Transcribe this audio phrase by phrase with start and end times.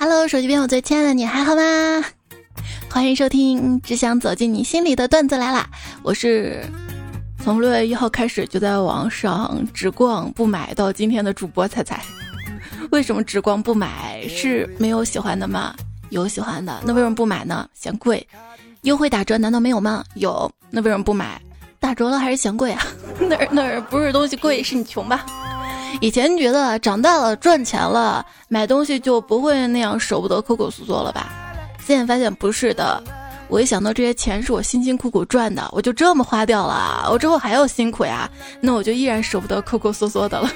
[0.00, 2.04] Hello，手机边我最亲爱的你还好吗？
[2.88, 5.68] 欢迎收听《只想走进你心里的段子来啦》，
[6.04, 6.64] 我是
[7.42, 12.00] 从六月一号开始就在网上只逛不买到今天的主播彩彩。
[12.92, 14.24] 为什么只逛不买？
[14.28, 15.74] 是没有喜欢的吗？
[16.10, 17.68] 有喜欢的，那为什么不买呢？
[17.74, 18.24] 嫌贵。
[18.82, 20.04] 优惠打折难道没有吗？
[20.14, 21.42] 有，那为什么不买？
[21.80, 22.86] 打折了还是嫌贵啊？
[23.18, 25.26] 那儿那儿不是东西贵，是你穷吧？
[26.00, 31.28] 以前觉得长大了赚钱了，买东西就不会那样舍不得抠抠缩缩了吧？
[31.84, 33.02] 现在发现不是的，
[33.48, 40.50] 我一想到这些钱是我辛辛苦苦赚的，我就这么花掉了，我之后还要辛苦呀，那我就依然舍不得抠抠缩缩的了。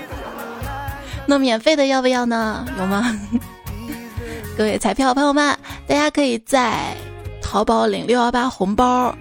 [1.26, 2.64] 那免费的要不要呢？
[2.78, 3.18] 有吗？
[4.56, 5.56] 各位彩票朋友们，
[5.86, 6.94] 大家可以在
[7.40, 9.16] 淘宝领六幺八红包，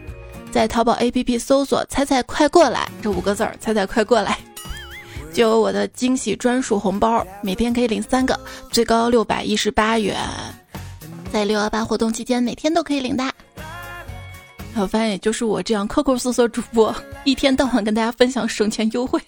[0.52, 4.38] 在淘宝 APP 搜索“彩彩快过来”这五个字儿，“彩彩快过来”。
[5.34, 10.18] 就有我的惊喜专属红包，每天可以领三个，最高六百一十八元。
[11.32, 13.24] 在六幺八活动期间，每天都可以领的。
[14.76, 16.94] 我发现，也就是我这样抠抠搜搜主播，
[17.24, 19.20] 一天到晚跟大家分享省钱优惠。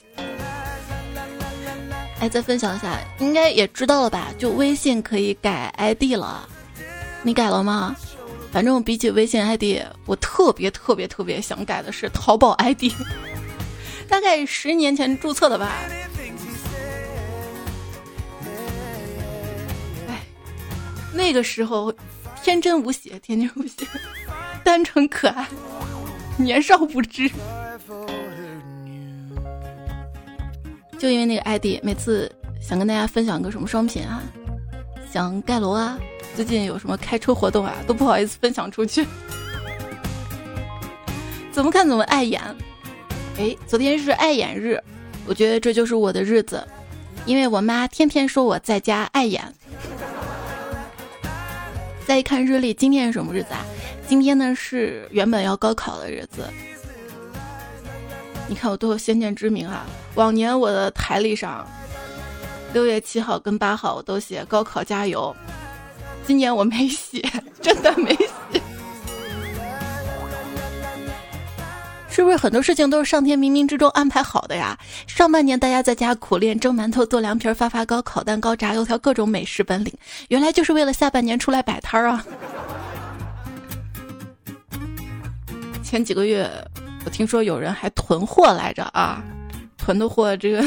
[2.20, 4.28] 哎，再分享一下，应该也知道了吧？
[4.38, 6.48] 就微信可以改 ID 了，
[7.22, 7.96] 你改了吗？
[8.52, 12.84] 反正比起微信 ID，我特别特别特别想改的是淘宝 ID。
[14.08, 15.72] 大概十年前注册的吧。
[20.08, 20.22] 哎，
[21.14, 21.94] 那个时候
[22.44, 23.86] 天真无邪，天真无邪，
[24.64, 25.48] 单纯可爱，
[26.38, 27.30] 年少无知。
[31.00, 32.32] 就因为那个 ID，每次
[32.62, 34.24] 想跟大家分享个什么商品啊，
[35.12, 35.98] 想盖楼啊，
[36.36, 39.06] 最近有什么开车活动啊，都不好意思分享出去。
[41.52, 42.42] 怎么看怎么碍眼。
[43.38, 44.80] 哎，昨天是爱眼日，
[45.26, 46.66] 我觉得这就是我的日子，
[47.26, 49.42] 因为我妈天天说我在家碍眼。
[52.06, 53.66] 再一看日历，今天是什么日子啊？
[54.08, 56.48] 今天呢是原本要高考的日子。
[58.48, 59.86] 你看我多有先见之明啊！
[60.16, 61.66] 往年我的台历上，
[62.72, 65.36] 六月七号跟八号我都写高考加油，
[66.28, 67.20] 今年我没写，
[67.62, 68.62] 真的没写。
[72.14, 74.78] 是不是很多事情都是上天冥冥之中安排好的呀？
[75.08, 79.92] 上半年大家在家苦练蒸馒头、做凉皮、发发糕、烤蛋糕、炸油条，各种美食本领，
[80.28, 82.24] 原来就是为了下半年出来摆摊儿啊！
[85.84, 86.48] 前几个月
[87.04, 89.24] 我听说有人还囤货来着啊，
[89.76, 90.64] 囤的货这个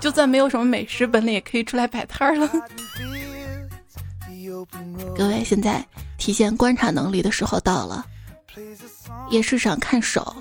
[0.00, 2.50] 就算没有什么美食本领，也可以出来摆摊儿了。
[5.16, 5.86] 各位，现在
[6.16, 8.04] 体现观察能力的时候到了。
[9.30, 10.34] 夜市上看手，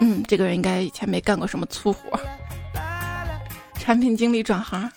[0.00, 2.18] 嗯，这个人应该以前没干过什么粗活。
[3.74, 4.90] 产品经理转行。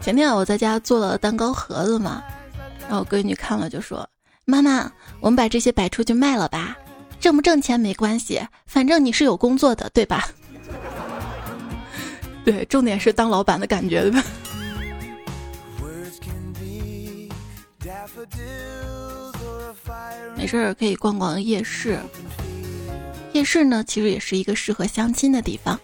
[0.00, 2.22] 前天我在家做了蛋糕盒子嘛，
[2.88, 4.08] 然后我闺女看了就说
[4.44, 6.76] ：“妈妈，我们把这些摆出去卖了吧，
[7.20, 10.28] 挣不挣钱没关系，反正你是有工作的，对吧？”
[12.44, 14.24] 对，重点是当老板的感觉，对吧？
[20.36, 21.98] 没事儿可以逛逛夜市。
[23.32, 25.78] 夜市呢，其实也是一个适合相亲的地方。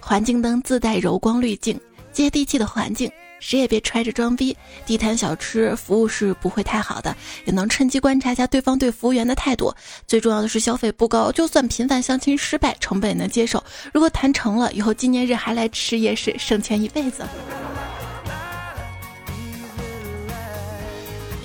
[0.00, 1.78] 环境灯自带柔光滤镜，
[2.12, 4.56] 接地气的环境，谁也别揣着装逼。
[4.84, 9.72] 地摊小吃服务是不会太好的，也能趁机观察一下对方对服务员的态度。
[10.06, 13.62] 最重要的是消费不高，就算频繁相亲失败，成本也能接受。
[13.92, 17.24] 如果谈成了，以后纪念日还来吃夜市，省钱一辈子。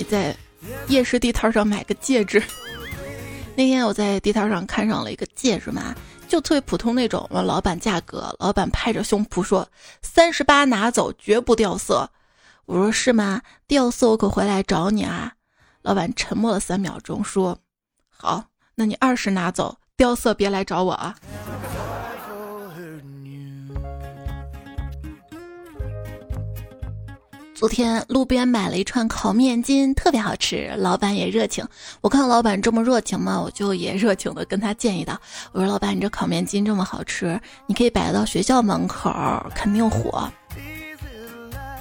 [0.09, 0.35] 在。
[0.87, 2.41] 夜市地摊上买个戒指，
[3.55, 5.95] 那天我在地摊上看上了一个戒指嘛，
[6.27, 7.27] 就特别普通那种。
[7.31, 9.65] 问老板价格，老板拍着胸脯说
[10.01, 12.09] ：“三十八拿走，绝不掉色。”
[12.65, 13.39] 我说：“是吗？
[13.67, 15.31] 掉色我可回来找你啊。”
[15.83, 17.59] 老板沉默了三秒钟，说
[18.09, 21.15] ：“好，那你二十拿走，掉色别来找我啊。”
[27.57, 31.67] 昨天路边买了一串烤面筋，特别好吃，老板也热情。
[32.01, 35.19] 我看老板这么热情嘛，我就也热情的跟他建议道
[35.53, 39.11] ：“我说老板，你这烤面筋这么好吃，你可以摆到学校门口，
[39.55, 40.31] 肯定火。”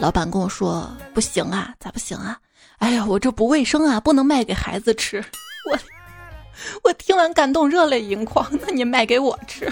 [0.01, 2.39] 老板跟我说：“不行啊，咋不行啊？
[2.79, 5.23] 哎呀，我这不卫生啊，不能卖给孩子吃。
[5.71, 5.79] ”我
[6.85, 8.51] 我听完感动热泪盈眶。
[8.67, 9.71] 那你卖给我吃？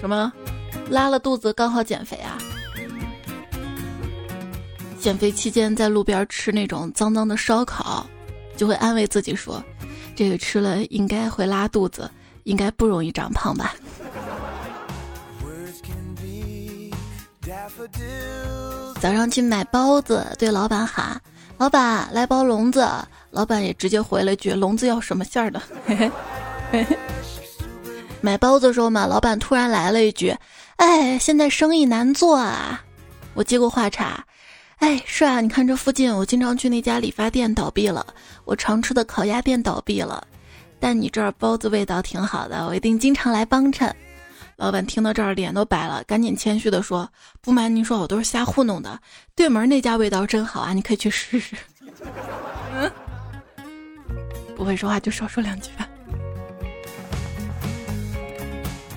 [0.00, 0.32] 什么？
[0.88, 2.38] 拉了肚子刚好减肥啊！
[5.00, 8.06] 减肥期间在路边吃那种脏脏的烧烤，
[8.56, 9.62] 就会安慰自己说
[10.16, 12.10] ：“这个吃了应该会拉肚子，
[12.44, 13.74] 应该不容易长胖吧。
[19.00, 21.20] 早上去买包子，对老板喊
[21.58, 22.86] ：“老板，来包笼子。”
[23.30, 25.60] 老板也直接回了句：“笼子要什么馅儿的？”
[28.22, 30.34] 买包子的时候嘛，老板突然来了一句
[30.76, 32.82] ：“哎，现在生意难做啊。”
[33.34, 34.24] 我接过话茬
[34.78, 38.06] ：“哎，是啊，你看这附近，我经常去那家理发店倒闭了，
[38.44, 40.26] 我常吃的烤鸭店倒闭了，
[40.78, 43.94] 但你这儿包子味道挺好的，我一定经常来帮衬。”
[44.56, 47.06] 老板听到这儿脸都白了，赶紧谦虚的说
[47.42, 48.98] ：“不瞒您说，我都是瞎糊弄的。
[49.34, 51.54] 对门那家味道真好啊，你可以去试试。
[52.74, 52.90] ”嗯，
[54.56, 55.86] 不会说话就少说两句吧。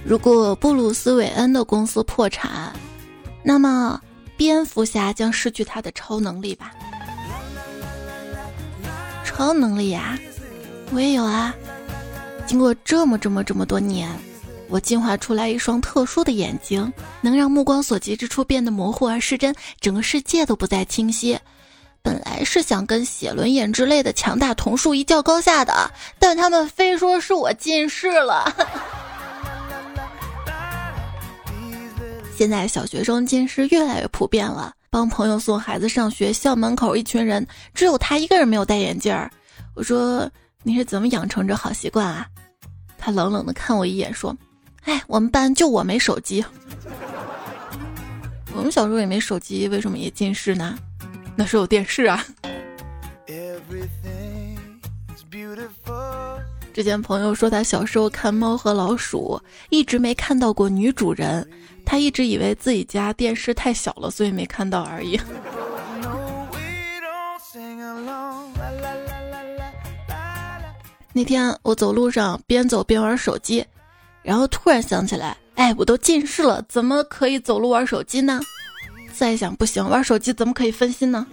[0.09, 2.73] 如果布鲁斯韦恩的公司破产，
[3.43, 4.01] 那么
[4.35, 6.71] 蝙蝠侠将失去他的超能力吧？
[9.23, 10.17] 超能力呀，
[10.91, 11.53] 我也有啊！
[12.47, 14.09] 经过这么这么这么多年。
[14.67, 16.91] 我进化出来一双特殊的眼睛，
[17.21, 21.37] 能让目光所及之处变得模糊而失真，整个世界都不再清晰。
[22.01, 28.51] 本来是想跟写轮眼之类的强大瞳术一较高下的，但他们非说是我近视了。
[32.39, 39.29] 现在小学生近视越来越普遍了，帮朋友送孩子上学，校门口一群人，只有他一个人没有戴眼镜儿。
[39.73, 40.31] 我说
[40.63, 42.25] ：“你是怎么养成这好习惯啊？”
[42.97, 44.33] 他冷冷的看我一眼，说。
[44.83, 46.41] 哎，我们班就我没手机。
[48.53, 50.79] 我们小时候也没手机，为什么也近视呢？
[51.35, 52.25] 那是有电视啊。
[56.71, 59.37] 之前朋友说他小时候看《猫和老鼠》，
[59.69, 61.45] 一直没看到过女主人，
[61.89, 65.19] 他一直以为自己家电视太小了，所以没看到而已。
[71.11, 73.65] 那天我走路上边走边玩手机。
[74.21, 78.39] 然后突然想起来，哎，我都近视了，怎么可以走路玩手机呢？
[79.11, 81.25] 再想，不行，玩手机怎么可以分心呢？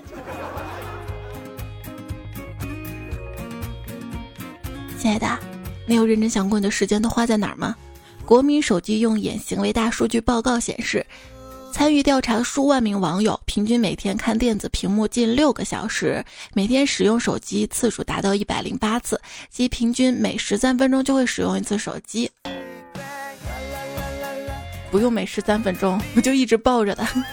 [4.99, 5.39] 亲爱的，
[5.87, 7.77] 你有认真想过你的时间都花在哪儿吗？
[8.27, 11.07] 国民手机用眼行为大数据报告显示，
[11.73, 22.29] 参与调查的数万名网友平均每天看电子屏幕近六个小时，每天使用手机次数达到一百零八次，即平均每十三分钟就会使用一次手机。
[24.91, 27.25] 不用每十三分钟，我就一直抱着它。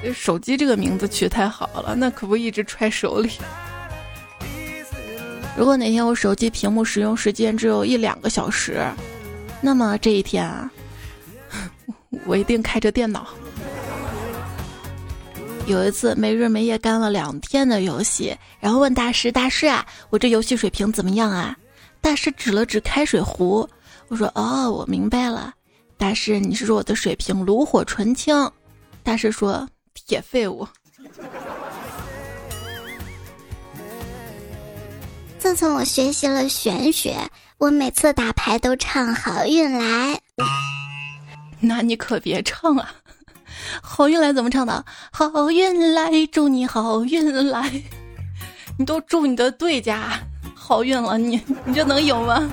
[0.00, 3.30] 这 手机这个名字取太好了，那可不一直揣手里。
[5.56, 8.84] 如果哪天我手机屏幕使用时间只有一两个小时，
[9.60, 10.70] 那么这一天啊，
[12.26, 13.28] 我一定开着电脑。
[15.66, 21.56] 有一次没日没夜干了两天的游戏，然后问大师：“大师啊，我这游戏水平怎么样啊？”
[22.02, 23.66] 大师指了指开水壶。
[24.08, 25.54] 我说哦，我明白了，
[25.96, 28.50] 大师，你是说我的水平炉火纯青？
[29.02, 30.66] 大师说铁废物。
[35.44, 37.14] 自从我学习了玄学，
[37.58, 40.18] 我每次打牌都唱好运来。
[41.60, 42.90] 那你可别唱啊！
[43.82, 44.82] 好运来怎么唱的？
[45.12, 47.70] 好运来，祝你好运来。
[48.78, 50.18] 你都祝你的对家
[50.54, 52.50] 好运了，你你就能赢吗？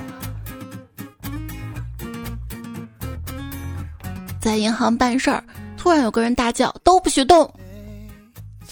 [4.38, 5.42] 在银行办事儿，
[5.78, 7.50] 突然有个人大叫：“都不许动！”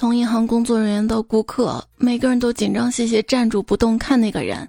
[0.01, 4.67] 从银行工作人员到顾客，每个人都紧张兮兮站住不动看那个人。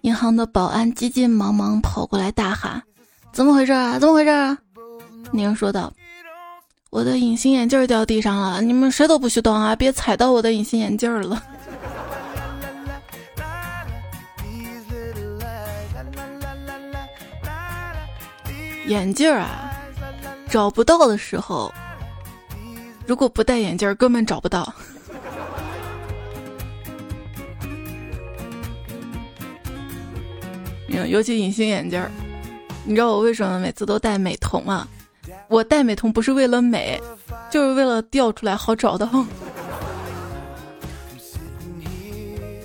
[0.00, 2.82] 银行的保安急急忙忙跑过来大喊
[3.32, 4.00] ：“怎么回事啊？
[4.00, 4.58] 怎么回事啊？”
[5.30, 5.92] 那人说道
[6.90, 9.76] ：“我的隐形眼镜掉地上了，你们谁都不许动啊！
[9.76, 11.40] 别踩到我的隐形眼镜了。
[18.88, 19.72] ”眼镜啊！
[20.50, 21.72] 找不到的时候，
[23.06, 24.72] 如果不戴眼镜根本找不到。
[30.88, 32.00] 嗯尤其隐形眼镜
[32.84, 34.86] 你知道我为什么每次都戴美瞳吗？
[35.48, 37.00] 我戴美瞳不是为了美，
[37.50, 39.08] 就是为了掉出来好找到。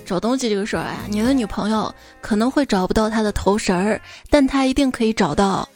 [0.04, 5.68] 找东西这个事儿啊，你的女朋友可能会找不到她的头绳儿，但她一定可以找到。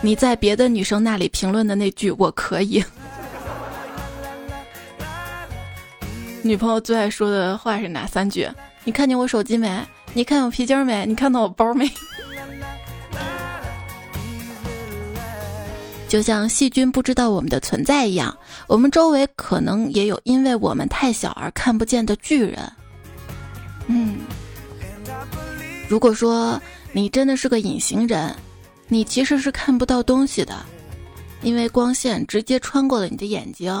[0.00, 2.84] 你在别的女生那里评论的那句“我可以”，
[6.46, 8.48] 女朋友最爱说的话是哪三句？
[8.84, 9.84] 你看见我手机没？
[10.14, 11.04] 你看我皮筋没？
[11.04, 11.90] 你看到我包没？
[16.08, 18.34] 就像细菌不知道我们的存在一样，
[18.68, 22.72] 我们周围可能也有因为我们太小而看不见的巨人。
[23.88, 24.18] 嗯，
[25.88, 26.60] 如果说
[26.92, 28.32] 你真的是个隐形人，
[28.86, 30.54] 你其实是看不到东西的，
[31.42, 33.74] 因为光线直接穿过了你的眼睛。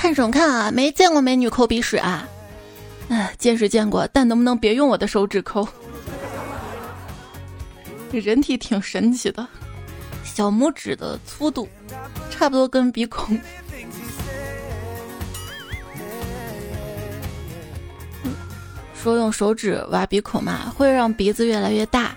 [0.00, 0.70] 看什么看啊？
[0.70, 2.26] 没见过美女抠鼻屎啊？
[3.10, 5.68] 哎，见是见过，但能不能别用我的手指抠？
[8.10, 9.46] 人体挺神奇的，
[10.24, 11.68] 小拇指的粗度
[12.30, 13.38] 差不多跟鼻孔。
[18.94, 22.16] 说用手指挖鼻孔嘛，会让鼻子越来越大。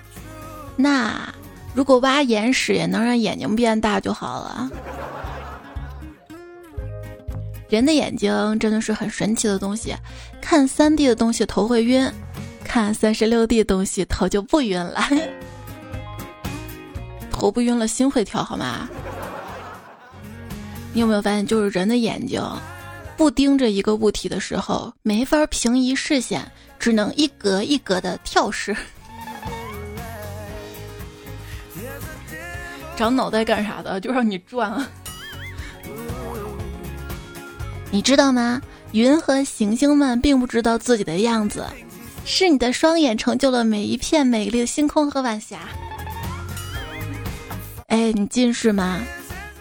[0.77, 1.27] 那
[1.73, 4.69] 如果挖眼屎也能让眼睛变大就好了。
[7.73, 9.95] 人的眼睛真的是很神奇的东西，
[10.39, 12.07] 看三 D 的东西头会晕，
[12.63, 15.03] 看三十六 D 的东西头就不晕了。
[17.33, 18.87] 头不晕了，心会跳，好吗？
[20.93, 22.39] 你有没有发现，就是人的眼睛
[23.17, 28.77] 不盯着一个物体的时候，没法平移视线，只能一格一格的跳视。
[32.95, 33.99] 长脑袋干啥的？
[33.99, 34.87] 就让你转啊！
[37.93, 38.59] 你知道吗？
[38.91, 41.63] 云和行星们并不知道自己的样子，
[42.25, 45.59] 是你的双眼成就了每一片美丽的星空和晚霞。
[47.89, 48.99] 哎，你近视吗？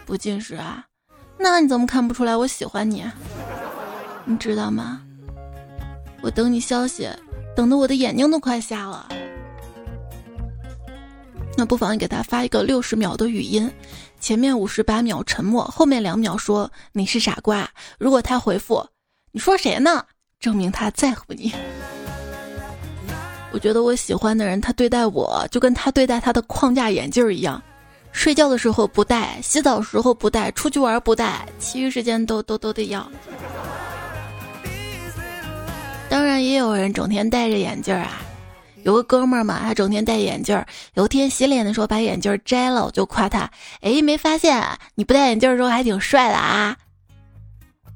[0.06, 0.82] 不近视啊？
[1.38, 3.04] 那你怎么看不出来我喜欢你？
[4.24, 5.02] 你知道吗？
[6.22, 7.06] 我等你消息，
[7.54, 9.06] 等的我的眼睛都快瞎了。
[11.54, 13.70] 那不妨你给他发一个六十秒的语音。
[14.22, 17.68] 前面五十八秒沉默，后面两秒说你是傻瓜。
[17.98, 18.86] 如果他回复
[19.32, 20.04] 你说谁呢？
[20.38, 21.52] 证明他在乎你。
[23.50, 27.60] 我觉得我喜欢的人，他对待我就跟他对待他的框架眼镜一样，
[28.12, 33.04] 睡觉的时候不戴，洗澡时候不戴，出去玩不戴，其余时间都都都得要。
[36.08, 38.22] 当然也有人整天戴着眼镜啊。
[38.84, 40.66] 有个哥们儿嘛，他整天戴眼镜儿。
[40.94, 44.62] 有天洗脸的时候把眼镜摘了，我就夸他：“哎，没发现
[44.94, 46.76] 你不戴眼镜的时候还挺帅的啊。”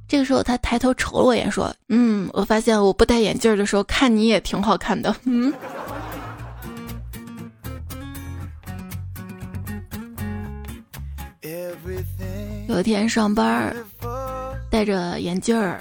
[0.08, 5.14] 这个时候他抬头瞅了我一眼，说：“嗯，我发现我不戴眼镜的时候看你也挺好看的。
[5.26, 5.52] ”嗯。
[12.68, 13.74] 有一天上班
[14.70, 15.80] 戴着眼镜儿，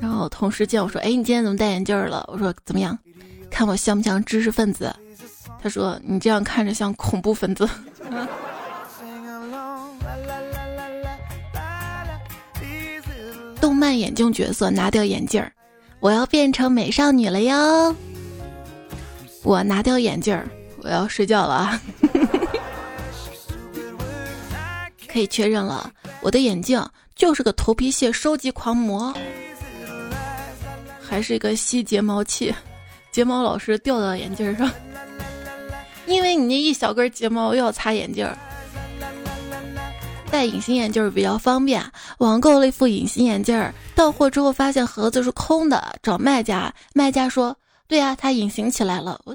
[0.00, 2.96] 然后同事见我说：“哎，你今天怎么戴眼镜了？”我说：“怎么样？”
[3.50, 4.94] 看我像不像知识分子？
[5.62, 7.68] 他说你这样看着像恐怖分子。
[13.60, 15.50] 动漫眼镜角色拿掉眼镜儿，
[15.98, 17.96] 我要变成美少女了哟。
[19.42, 20.46] 我拿掉眼镜儿，
[20.82, 21.80] 我要睡觉了啊。
[25.08, 26.84] 可以确认了，我的眼镜
[27.16, 29.12] 就是个头皮屑收集狂魔，
[31.00, 32.54] 还是一个吸睫毛器。
[33.16, 34.70] 睫毛老是掉到眼镜上，
[36.04, 38.36] 因为你那一小根睫毛又要擦眼镜儿。
[40.30, 41.82] 戴隐形眼镜比较方便，
[42.18, 47.56] 网购了一副隐形眼镜，到货之后发现盒子是空的，找卖家，卖家说
[47.88, 49.34] ：“对呀，它隐形起来了。”我，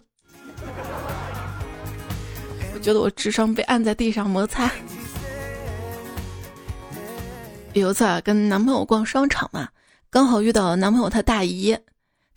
[2.75, 4.69] 我觉得我智商被按在地上摩擦。
[7.73, 9.69] 有一次啊，跟男朋友逛商场嘛，
[10.11, 11.75] 刚好遇到男朋友他大姨。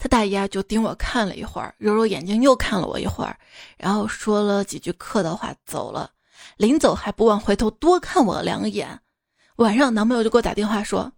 [0.05, 3.35] 他大姨啊，就盯我看了一会儿，揉揉眼睛，又看了我一会儿，
[3.79, 6.11] 然后说了几句客套话走了。
[6.59, 9.01] 临走还不忘回头多看我两眼。
[9.57, 11.11] 晚上男朋友就给我打电话说：“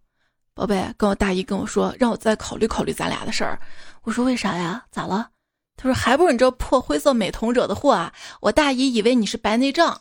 [0.55, 3.59] 宝贝，跟我大姨跟我说，让我再考虑考虑咱俩的事儿。”
[4.05, 4.85] 我说：“为啥呀？
[4.93, 5.31] 咋了？”
[5.77, 8.13] 他说：“还不是你这破灰色美瞳惹的祸啊！
[8.41, 10.01] 我大姨以为你是白内障。”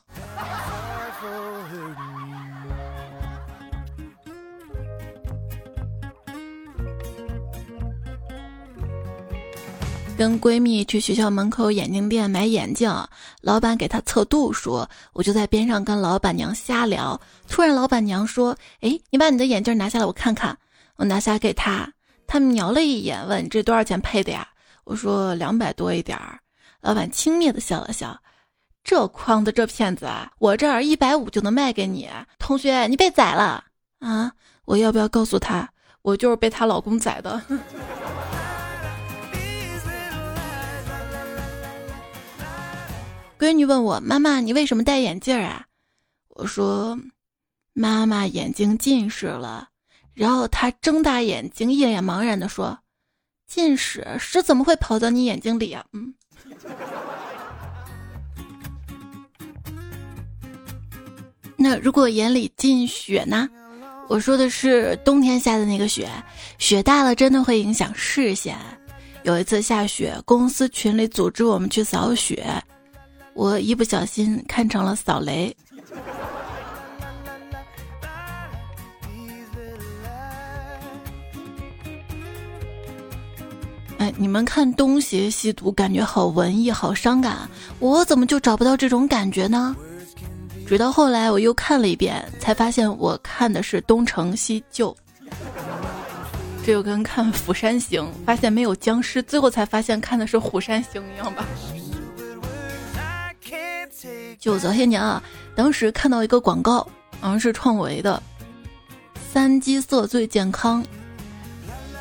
[10.17, 12.89] 跟闺蜜去学校门口眼镜店买眼镜，
[13.41, 17.19] 老板给她测度数，我就在边上跟老板娘瞎聊。
[17.49, 20.57] 突然，老板娘说：“哎，你把你的眼镜拿下来，我看看。”
[20.95, 21.91] 我拿下给她，
[22.25, 24.47] 她瞄了一眼，问：“这多少钱配的呀？”
[24.85, 26.39] 我说：“两百多一点儿。”
[26.79, 28.17] 老板轻蔑的笑了笑
[28.85, 32.09] ：“这框的这骗子啊，我这儿一百五就能卖给你。
[32.39, 33.65] 同学，你被宰了
[33.99, 34.31] 啊！
[34.63, 35.69] 我要不要告诉他，
[36.03, 37.41] 我就是被她老公宰的？”
[43.45, 45.67] 闺女问我：“妈妈，你为什么戴眼镜啊？”
[46.33, 46.97] 我说
[47.73, 49.69] ：“妈妈眼睛近视了。”
[50.15, 52.75] 然后她睁大眼睛，一脸茫然的说
[53.45, 56.11] ：“近视屎怎么会跑到你眼睛里啊？”嗯。
[61.55, 63.47] 那如果眼里进雪呢？
[64.07, 66.09] 我说的是冬天下的那个雪，
[66.57, 68.57] 雪大了真的会影响视线。
[69.21, 72.43] 有一次下雪，公司群里组织我们去扫雪，
[73.35, 75.53] 我一不小心看成了扫雷。
[83.97, 87.47] 哎，你们看《东邪西毒》，感觉好文艺，好伤感，
[87.79, 89.75] 我怎么就找不到这种感觉呢？
[90.65, 94.91] 直到后来我又看了一遍，才发现我看的是《东成西就》，
[96.65, 101.45] 这就跟看《釜山行》发现没有僵尸，最后才发现看的是《虎山行》一样吧。
[104.39, 105.21] 就早些年啊，
[105.55, 106.79] 当时看到一个广告，
[107.19, 108.21] 好像是创维的，
[109.31, 110.83] 三基色最健康。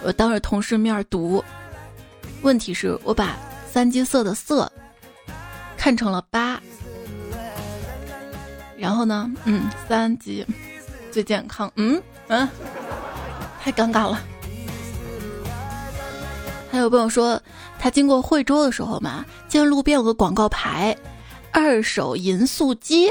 [0.02, 1.42] 我当着同事面读，
[2.42, 3.36] 问题是我把
[3.70, 4.70] 三基色的色
[5.76, 6.60] 看成了八。
[8.76, 9.30] 然后呢？
[9.44, 10.44] 嗯，三基
[11.10, 11.70] 最健康。
[11.76, 12.46] 嗯嗯，
[13.60, 14.20] 太尴尬了。
[16.70, 17.40] 还有朋友说，
[17.78, 20.94] 他经过惠州的时候嘛，见路边有个广告牌，
[21.54, 23.08] 二手银速机，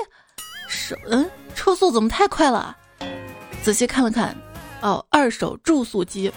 [0.68, 2.76] 手嗯，车速怎么太快了？
[3.64, 4.36] 仔细看了看，
[4.82, 6.30] 哦，二手住宿机。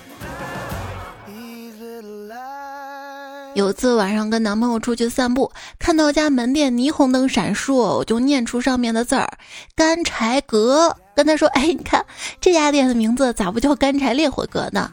[3.54, 9.28] 有次晚上跟男朋友出去散步，看到家门店霓虹灯闪烁，我就念出上面的字儿
[9.74, 12.06] “干柴阁”，跟他说：“哎，你看
[12.40, 14.92] 这家店的名字咋不叫干柴烈火阁呢？”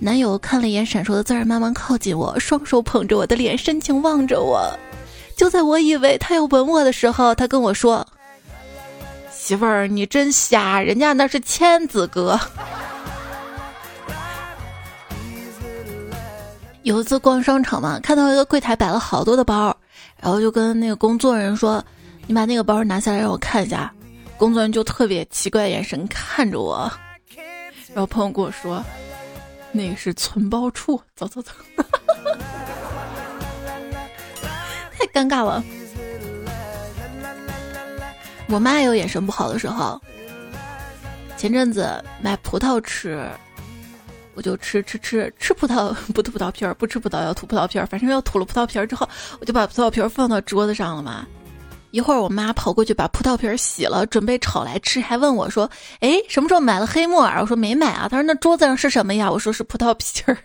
[0.00, 4.66] 男友看了一眼闪烁的字儿，慢慢靠近我，双手捧着我的脸，深情望着我。
[5.40, 8.06] 就在我以为他要吻我的时候，他跟我说
[9.32, 12.38] ：“媳妇儿，你真瞎，人家那是千子哥。”
[16.82, 19.74] 有一次逛商场嘛，看到一个柜台摆了好多的包，
[20.20, 21.82] 然后就跟那个工作人员说
[22.28, 23.90] ：“你把那个包拿下来让我看一下。”
[24.36, 26.92] 工作人员就特别奇怪的眼神看着我，
[27.94, 28.84] 然后朋友跟我说
[29.72, 31.50] ：“那个是存包处，走走走。”
[35.00, 35.64] 太尴尬了。
[38.48, 40.00] 我妈也有眼神不好的时候，
[41.36, 43.26] 前阵子买葡萄吃。
[44.34, 49.06] 我就吃吃吃吃葡萄 不吐葡萄皮儿，不吃葡萄要吐葡萄皮儿，反正要吐了葡萄皮儿之后，
[49.40, 51.26] 我就把葡萄皮儿放到桌子上了嘛。
[51.90, 55.68] 一会儿我妈跑过去把葡萄皮儿洗了，准备炒来吃，还问我说
[56.00, 58.08] ：“哎，什么时候买了黑木耳？”我说没买啊。
[58.08, 60.38] 她说：“那桌子上是什么呀？”我说：“是葡萄皮儿。”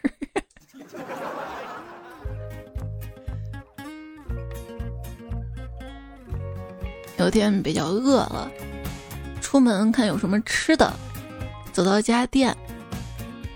[7.18, 8.52] 有天比较饿了，
[9.42, 10.94] 出门看有什么吃的，
[11.72, 12.56] 走到一家店。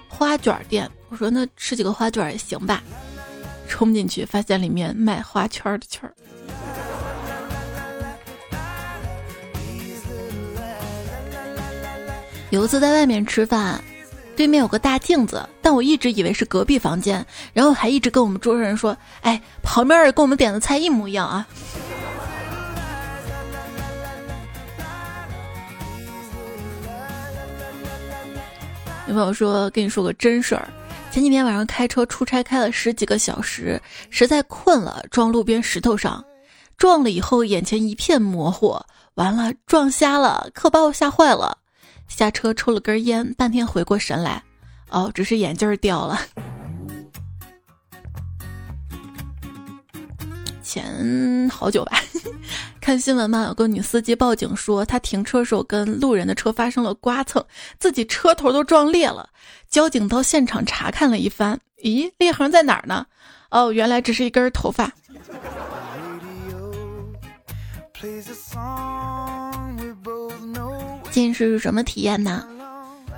[0.08, 2.82] 花卷店，我说那吃几个花卷也行吧。
[3.67, 6.13] 冲进去发现里面卖花圈的圈儿。
[12.50, 13.82] 有一次在外面吃饭，
[14.36, 21.48] 对面有个大镜子，但我一直以为是隔壁房间，然后还一直跟我们桌上人说：“哎，旁边跟我们点的菜一模一样啊。”
[29.10, 30.69] 女朋友说：“跟你说个真事儿，
[31.10, 36.24] 前几天晚上开车出差开了十几个小时，实在困了，撞路边石头上，
[36.78, 38.80] 撞了以后眼前一片模糊，
[39.15, 41.58] 完了撞瞎了，可把我吓坏了。
[42.08, 44.43] 下车抽了根烟，半天回过神来，
[44.91, 46.19] 哦，只是眼镜掉了。
[50.62, 52.00] 前好久吧。”
[52.89, 57.45] 看新闻嘛，有个女司机报警说，她停车时候跟路人的车发生了刮蹭，
[57.78, 59.30] 自己车头都撞裂了。
[59.69, 63.06] 交警到现场查看了一番，咦，裂痕在哪儿呢？
[63.52, 64.91] 哦，原来只是一根头发。
[71.12, 72.43] 近视是什么体验呢？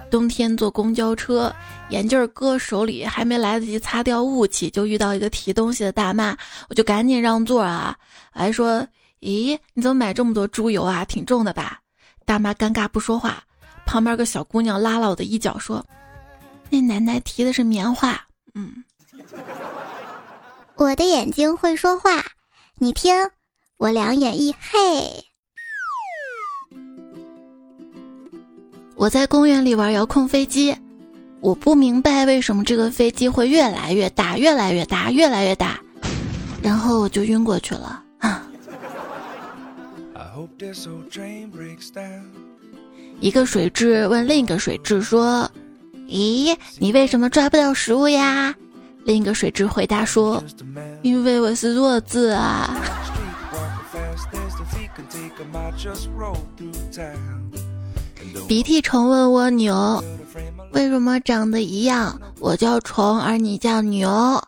[0.10, 1.50] 冬天坐公交车，
[1.92, 6.36] 眼镜搁手里，还没来得及擦掉雾气，就遇到一个提东西的大妈，
[6.68, 7.96] 我就赶紧让座啊，
[8.32, 8.86] 还说。
[9.22, 11.06] 咦，你怎么买这么多猪油啊？
[11.06, 11.80] 挺重的吧？
[12.26, 13.44] 大妈尴尬不说话，
[13.86, 15.86] 旁边个小姑娘拉了我的衣角说
[16.70, 18.20] ：“那奶奶提的是棉花。”
[18.56, 18.84] 嗯，
[20.76, 22.24] 我的眼睛会说话，
[22.80, 23.14] 你听，
[23.78, 25.24] 我两眼一黑。
[28.96, 30.76] 我在公园里玩遥控飞机，
[31.42, 35.80] 我不明白为什么这个飞机会越来越大，越来越大，越来越大，
[36.62, 38.04] 然后我就晕过去了。
[43.20, 45.50] 一个水蛭问另一个水蛭说
[46.10, 48.56] ：“咦，你为什么抓不到食物呀？”
[49.06, 50.44] 另一个水蛭回答说
[51.02, 52.76] ：“因为我是弱智啊。”
[58.48, 60.04] 鼻涕虫问蜗牛
[60.74, 62.20] ：“为什么长得一样？
[62.40, 64.42] 我叫虫，而你叫牛。”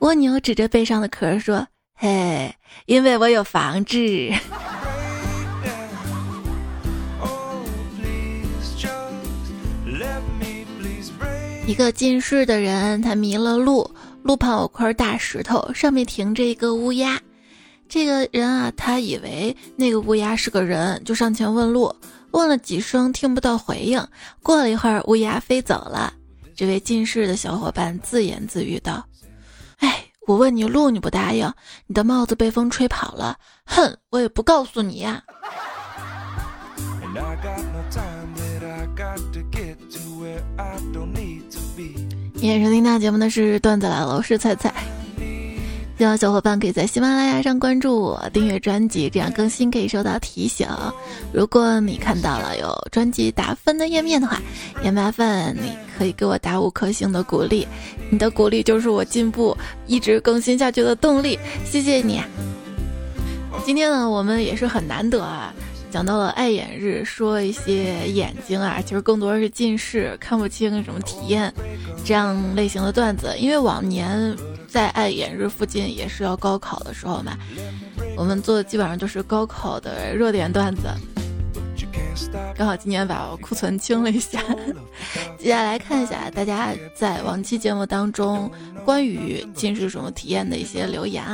[0.00, 2.54] 蜗牛指着背上的壳说：“嘿，
[2.86, 3.96] 因为我有房子。”
[11.68, 13.88] 一个近视的人，他迷了路，
[14.22, 17.20] 路旁有块大石头，上面停着一个乌鸦。
[17.90, 21.94] 这个人啊，他以为那个乌鸦是个人，就上前问路。
[22.30, 24.02] 问了几声，听不到回应。
[24.42, 26.10] 过了一会儿，乌鸦飞走了。
[26.56, 29.04] 这位近视的小伙伴自言自语道
[29.76, 31.52] ：“哎，我问你路，你不答应，
[31.86, 33.36] 你的帽子被风吹跑了。
[33.66, 35.22] 哼，我也不告诉你呀。”
[42.38, 44.72] 天收听到节目的是段子来了，我是菜菜。
[45.98, 50.68] 希望小伙伴可以在喜马拉雅上关注我，订阅专辑，这样更新可以收到提醒。
[51.32, 54.40] 如果你看到了有专辑打分的页面的话，
[54.84, 57.66] 也麻烦你可以给我打五颗星的鼓励，
[58.08, 59.56] 你的鼓励就是我进步、
[59.88, 61.36] 一直更新下去的动力。
[61.64, 62.22] 谢谢你。
[63.66, 65.52] 今天呢，我们也是很难得啊。
[65.90, 71.52] 讲到了爱眼日，说一些眼睛啊，其实更多是近视、看不清什么体验
[72.04, 73.34] 这样类型的段子。
[73.38, 74.36] 因为往年
[74.68, 77.36] 在爱眼日附近也是要高考的时候嘛，
[78.16, 80.88] 我们做的基本上都是高考的热点段子。
[82.54, 84.42] 刚好今年把库存清了一下，
[85.38, 88.50] 接下来看一下大家在往期节目当中
[88.84, 91.24] 关于近视什么体验的一些留言。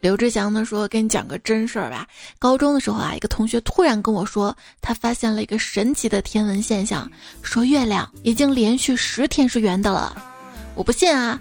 [0.00, 2.06] 刘志祥呢说：“给你讲个真事儿吧。
[2.38, 7.10] 高中的时候啊，一个同学突然跟我说，他发现了一个神奇的天文现象，
[7.42, 10.16] 说月亮已经连续十天是圆的了。
[10.74, 11.40] 我不信啊。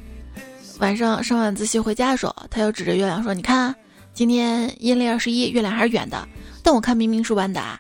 [0.79, 3.75] 晚上上晚自习回家的时候，他又指着月亮说：‘你看，
[4.13, 6.27] 今天阴历二十一，月亮还是圆的。’
[6.63, 7.79] 但我看明明是弯的啊。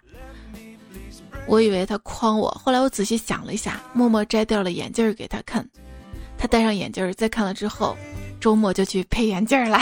[1.47, 5.67] 我以为他诓我，后来我仔细想了一下，默默摘掉了眼镜给他看。
[6.37, 7.97] 他戴上眼镜再看了之后，
[8.39, 9.79] 周末就去配眼镜了。”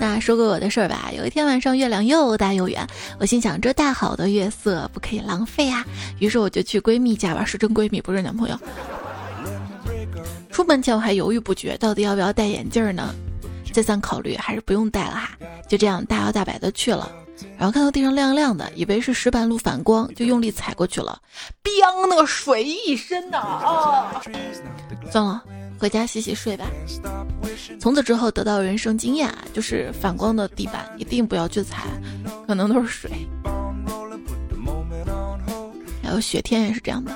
[0.00, 1.10] 那说个我的事儿吧。
[1.16, 2.86] 有一天晚上，月亮又大又圆，
[3.18, 5.84] 我心想这大好的月色不可以浪费啊。
[6.18, 8.58] 于是我就去闺蜜家玩，是真闺蜜，不是男朋友。
[10.50, 13.14] 出门前我还犹豫不决，到底要不要戴眼镜呢？
[13.72, 15.30] 再三考虑，还是不用戴了哈。
[15.68, 17.08] 就这样大摇大摆的去了，
[17.56, 21.20] 然后看到地上亮亮的，以为是石板路反光，就用力踩过去了
[21.62, 24.22] ，biang，那个水一身呐啊！
[25.12, 25.44] 算了。
[25.78, 26.66] 回家洗洗睡吧。
[27.80, 31.86] 从此之后得到人生经验啊，就是反光的地板一定不要去踩，
[32.46, 33.10] 可能都是水。
[36.02, 37.12] 还有雪天也是这样的。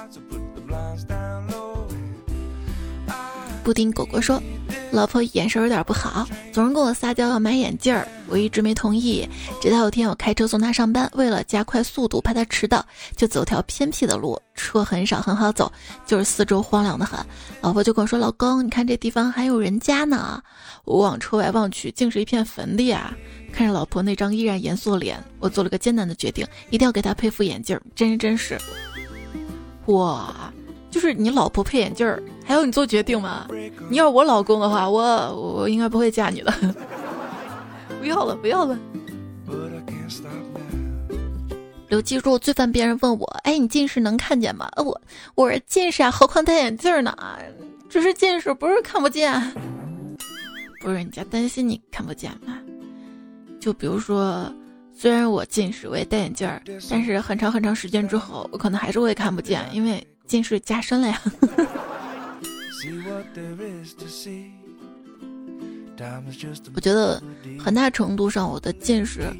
[3.62, 4.42] 布丁狗狗说。
[4.90, 9.26] 老婆眼神有点不好，总是跟我撒娇要买眼镜儿，我一直没同意。
[9.58, 12.84] 直到有天我开车送她上班，为了加快速度，怕她迟到，
[13.16, 15.72] 就走条偏僻的路，车很少，很好走，
[16.06, 17.18] 就是四周荒凉的很。
[17.62, 20.42] 老婆就跟我说：“老公，你看这地方还有人家呢。”
[20.84, 23.14] 我往车外望去，竟是一片坟地啊！
[23.50, 27.82] 看着老婆那张依然严肃的脸，我做了个艰难的决定，一定要给她配副眼镜儿。
[27.94, 28.58] 真真是，
[29.86, 30.52] 哇！
[30.92, 33.48] 就是你老婆配眼镜儿，还要你做决定吗？
[33.88, 35.02] 你要我老公的话，我
[35.34, 36.52] 我应该不会嫁你的。
[37.98, 38.78] 不要了，不要了。
[41.88, 45.00] 刘记住，最烦别人问我：“哎，你近视能看见吗？”我
[45.34, 47.16] 我是近视啊，何况戴眼镜呢？
[47.88, 49.32] 只是近视，不是看不见。
[50.80, 52.58] 不是人家担心你看不见吗？
[53.60, 54.52] 就比如说，
[54.94, 60.06] 虽然我近视，我也戴眼镜儿，但是很长很长时间之后，我可能还是会看不见，因为。
[60.26, 61.20] 近视加深了呀！
[66.74, 67.22] 我觉得
[67.58, 69.30] 很大程度上，我的近视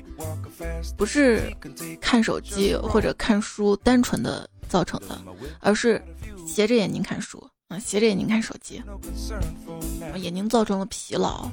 [0.97, 1.53] 不是
[2.01, 5.21] 看手机或者看书单纯的造成的，
[5.61, 6.01] 而是
[6.47, 8.83] 斜着眼睛看书啊，斜着眼睛看手机，
[10.17, 11.51] 眼睛造成了疲劳。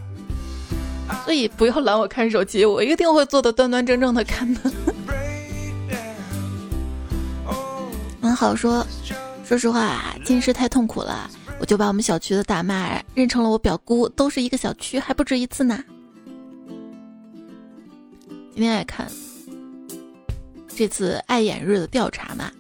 [1.26, 4.72] 所以不要拦我看手机，我一定会做的端端正正的看的。
[8.30, 8.86] 很好说。
[9.44, 11.28] 说实话啊，近视太痛苦了，
[11.60, 15.84] 我就把我们小区的大妈认成了我表姑，都是一个小区，还不止一次呢。
[18.54, 19.12] 今天爱看
[20.68, 22.52] 这次爱眼日的调查嘛，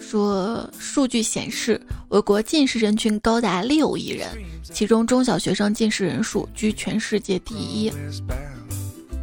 [0.00, 4.28] 说数据显示，我国近视人群高达六亿人，
[4.62, 7.92] 其中中小学生近视人数居全世界第一。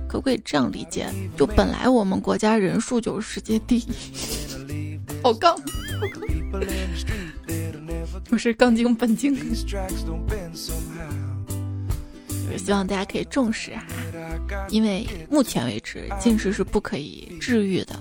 [0.08, 1.12] 可不可以这样理解？
[1.36, 5.60] 就本来我们国家人数就是世界第一， 好杠。
[8.32, 9.36] 我是杠精本精。
[9.36, 9.42] 就
[12.58, 13.86] 是希望大家可以重视哈，
[14.70, 18.00] 因为目前为止近视是不可以治愈的。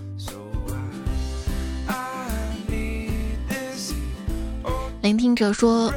[5.02, 5.92] 聆听者说，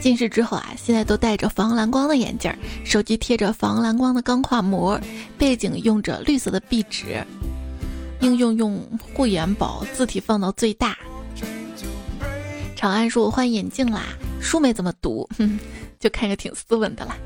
[0.00, 2.52] 近视之后啊，现在都戴着防蓝光的眼镜，
[2.84, 5.00] 手机贴着防蓝光的钢化膜，
[5.38, 7.24] 背景用着绿色的壁纸，
[8.20, 8.80] 应用用
[9.14, 10.96] 护眼宝，字体放到最大。
[12.82, 14.06] 长安说：“我换眼镜啦，
[14.40, 15.56] 书没怎么读，哼，
[16.00, 17.16] 就看着挺斯文的啦。”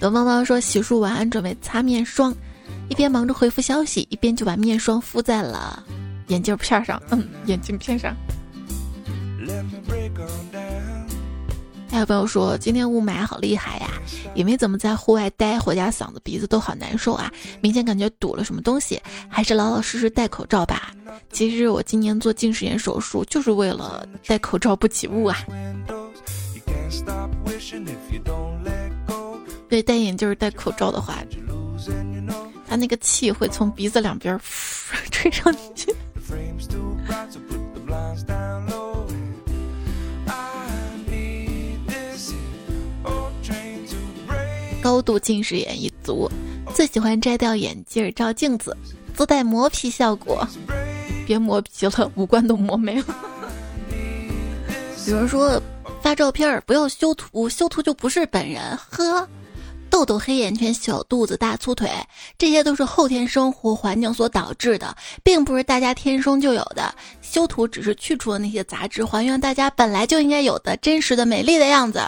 [0.00, 2.34] 德猫猫说：“洗漱完准备擦面霜，
[2.88, 5.84] 一边忙着回复消息，一边就把面霜敷在了
[6.28, 8.16] 眼镜片上，嗯，眼镜片上。”
[11.90, 13.90] 还有朋友说今天雾霾好厉害呀，
[14.34, 20.92] 也没怎么在户外待，回家嗓子鼻子都好难受啊，明显感觉堵了什么东西，还是老老实实戴口罩吧。
[21.32, 25.38] 其实我今年做近视眼手术就是为了戴口罩不起雾啊。
[29.68, 31.18] 对，戴眼镜戴口罩的话，
[32.66, 34.38] 它那个气会从鼻子两边
[35.10, 35.94] 吹上去。
[44.88, 46.30] 高度近视眼一族，
[46.74, 48.74] 最喜欢摘掉眼镜照镜子，
[49.14, 50.48] 自带磨皮效果。
[51.26, 53.14] 别磨皮了，五官都磨没了。
[55.06, 55.60] 有人说
[56.00, 58.62] 发照片不要修图，修图就不是本人。
[58.88, 59.28] 呵，
[59.90, 61.90] 痘痘、黑眼圈、小肚子、大粗腿，
[62.38, 66.94] 这些都是后天生活环境所导致的，并不是大家天生就有的。
[67.20, 72.00] 修图只是去除了那些杂质，还原大家本来就应该有的真实的美丽的样子。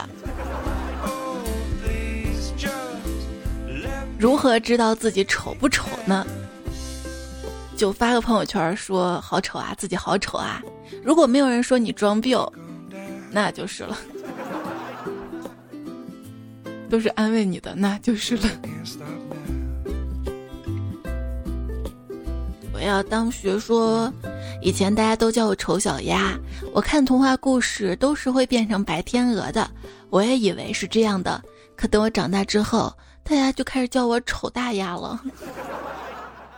[4.21, 6.27] 如何知道自己丑不丑呢？
[7.75, 10.63] 就发个朋友圈说好丑啊，自己好丑啊。
[11.03, 12.37] 如果没有人说你装逼，
[13.31, 13.97] 那就是了。
[16.91, 18.43] 都是安慰你的，那就是了。
[22.75, 24.13] 我要当学说，
[24.61, 26.39] 以前大家都叫我丑小鸭。
[26.75, 29.71] 我看童话故事都是会变成白天鹅的，
[30.11, 31.43] 我也以为是这样的。
[31.75, 32.95] 可等我长大之后。
[33.31, 35.21] 大家就开始叫我丑大鸭了。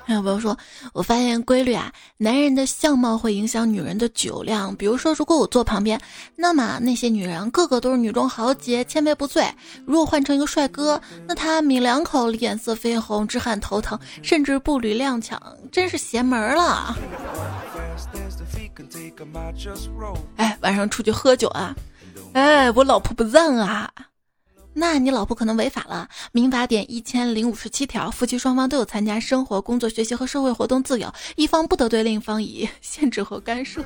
[0.04, 0.56] 还有朋友说，
[0.94, 4.74] 我发现规律啊，男人的相貌会影响女人的酒量。
[4.74, 6.00] 比如说，如果我坐旁边，
[6.34, 9.44] 那么那些女人个个都是女中豪杰，千杯不醉；
[9.84, 15.38] 如果换成一个帅哥，那他抿两口，脸色绯红，直喊头疼，甚至步履踉跄，
[15.70, 16.96] 真是邪门了。
[20.36, 21.76] 哎，晚上出去喝酒啊？
[22.32, 23.90] 哎，我老婆不让啊。
[24.74, 26.08] 那你老婆可能违法了。
[26.32, 33.84] 民法典一千零五十七条，夫妻双方都有参加生活、工作、学习和社会活动自由，一方不得对另一方以 限制和干涉。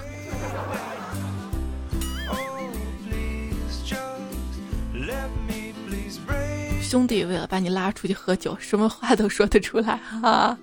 [6.81, 10.57] 兄弟为了把你拉出去喝酒，什么话都说得出来哈。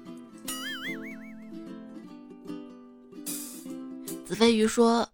[4.25, 5.07] 子非鱼说。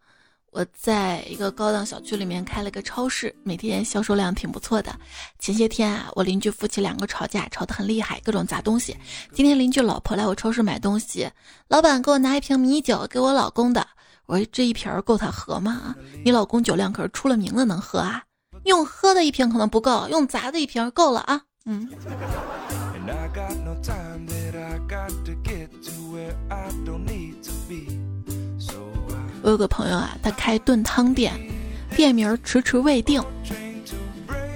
[0.52, 4.94] 我在一个高档小区里面开了个超市，每天销售量挺不错的。
[5.38, 8.98] 前些天啊，我邻居夫妻两个吵架，吵得很厉害，各种砸东西。
[9.32, 11.30] 今天邻居老婆来我超市买东西，
[11.68, 13.86] 老板给我拿一瓶米酒，给我老公的。
[14.26, 15.96] 我说这一瓶够他喝吗？
[16.26, 18.24] 你老公酒量可是出了名的能喝啊，
[18.64, 21.42] 用喝的一瓶可能不够，用砸的一瓶够了啊。
[21.66, 21.88] 嗯。
[29.50, 31.34] 我有个朋友啊，他开炖汤店，
[31.96, 33.20] 店名迟迟未定。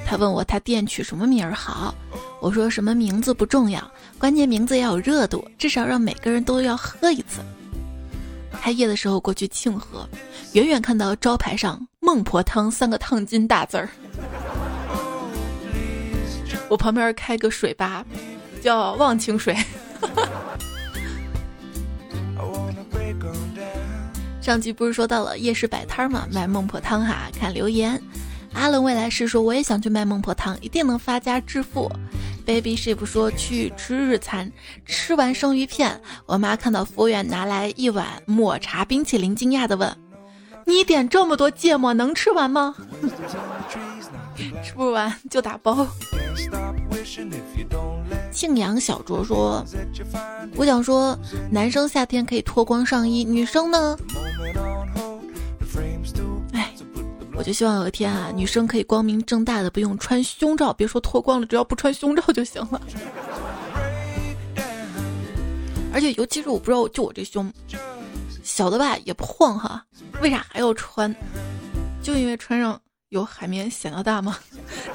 [0.05, 1.95] 他问我他店取什么名儿好，
[2.39, 3.81] 我说什么名字不重要，
[4.19, 7.41] 关键名字要有热度，至少让每个人都要喝一次。
[8.61, 10.07] 开业的时候过去庆贺，
[10.51, 13.89] 远远看到招牌上“孟婆汤”三个烫金大字儿。
[16.69, 18.05] 我旁边开个水吧，
[18.61, 19.57] 叫忘情水。
[24.43, 26.27] 上期不是说到了夜市摆摊吗？
[26.29, 27.97] 卖孟婆汤哈，看留言。
[28.53, 31.89] 阿伦未来是说我也想去卖孟婆汤，一定能发家致富。
[32.45, 34.51] Baby Sheep 说去吃日餐，
[34.85, 39.95] 吃完生鱼片，我妈看到服务员拿来一碗抹茶冰淇淋，惊讶的问
[40.67, 42.75] ：“你点这么多芥末能吃完吗？”
[44.61, 45.87] 吃不完就打包。
[48.33, 49.63] 庆阳小卓说
[50.57, 51.17] ：“我想说，
[51.51, 53.97] 男生夏天可以脱光上衣，女生呢？
[56.51, 56.73] 哎，
[57.35, 62.81] 我就希望有一天啊，女生可以光明正大的不用穿胸罩，别说脱光了，只要不穿胸罩就行了。
[65.93, 67.53] 而且尤其是我不知道，就我这胸
[68.43, 69.85] 小的吧也不晃哈，
[70.21, 71.15] 为啥还要穿？
[72.01, 72.79] 就因为穿上。”
[73.13, 74.35] 有海绵显得大吗？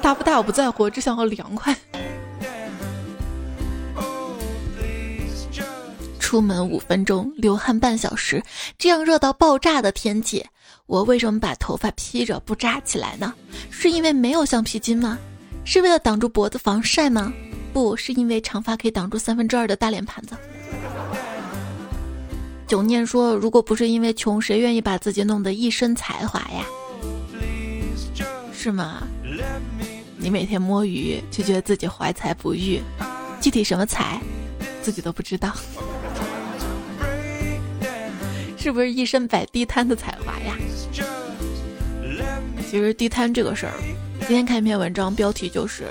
[0.01, 1.73] 大不大我不在乎，只想要凉快。
[6.29, 8.43] 出门五分钟，流汗半小时，
[8.77, 10.45] 这样热到爆炸的天气，
[10.85, 13.33] 我为什么把头发披着不扎起来呢？
[13.71, 15.17] 是因为没有橡皮筋吗？
[15.65, 17.33] 是为了挡住脖子防晒吗？
[17.73, 20.37] 不是因为长发可以挡住三分之二的大脸盘子。
[22.67, 26.63] 九念说：“如果不是因为穷，谁愿意把自己弄得一身才华呀？
[28.53, 29.01] 是吗？
[30.15, 32.79] 你每天摸鱼，就觉得自己怀才不遇，
[33.41, 34.21] 具体什么才，
[34.83, 35.51] 自己都不知道。
[38.59, 40.55] 是不是一身摆地摊的才华呀？
[42.69, 43.73] 其实地摊这个事儿，
[44.27, 45.85] 今天看一篇文章，标题就是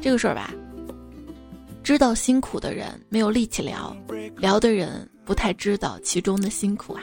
[0.00, 0.50] 这个事儿吧。
[1.84, 3.96] 知道辛苦的人没有力气聊，
[4.38, 7.02] 聊的人。”不太知道其中的辛苦啊！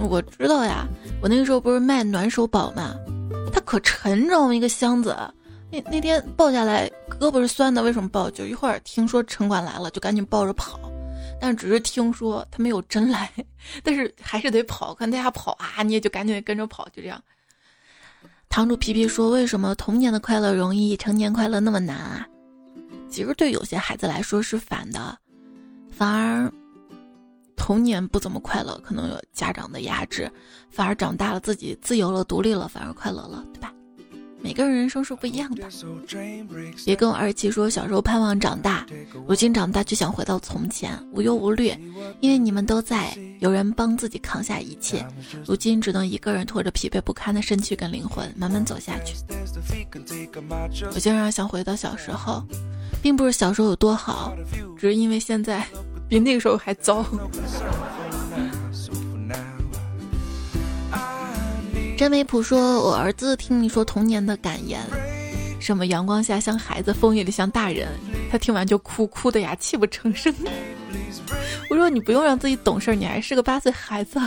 [0.00, 0.84] 我知道呀，
[1.22, 2.96] 我那个时候不是卖暖手宝嘛，
[3.52, 4.52] 它可沉，重？
[4.52, 5.16] 一个箱子，
[5.70, 7.82] 那那天抱下来，胳膊是酸的。
[7.82, 8.30] 为什么抱？
[8.30, 10.78] 就一会儿听说城管来了，就赶紧抱着跑。
[11.40, 13.30] 但只是听说他没有真来，
[13.82, 17.22] 但是还是得跑，看大家跑啊，你也就赶紧跟着跑，就这样。
[18.48, 22.26] 堂主皮皮说：“为什么童年的快乐容易，成年快乐那么难啊？
[23.10, 25.18] 其实对有些孩子来说是反的，
[25.90, 26.50] 反而
[27.56, 30.30] 童年不怎么快乐，可能有家长的压制，
[30.70, 33.70] 反而长大了自己自由了、独立了，反而快乐了，对吧？”
[34.46, 35.68] 每个人人生是不一样的，
[36.84, 38.86] 别跟我二七说小时候盼望长大，
[39.26, 41.74] 如今长大就想回到从前，无忧无虑，
[42.20, 45.04] 因为你们都在，有人帮自己扛下一切，
[45.44, 49.16] 如今只能一个人拖着疲惫不堪的身躯跟灵魂慢慢走下去。
[50.94, 52.40] 我经常想回到小时候，
[53.02, 54.32] 并不是小时候有多好，
[54.78, 55.66] 只是因为现在
[56.08, 57.04] 比那个时候还糟。
[61.96, 64.80] 真没谱说，我儿子听你说童年的感言，
[65.58, 67.88] 什么阳光下像孩子，风雨里像大人，
[68.30, 70.32] 他听完就哭，哭的呀泣不成声。
[71.70, 74.20] 我说你不用让自己懂事，你还是个八岁孩子。